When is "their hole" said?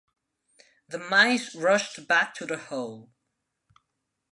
2.47-3.11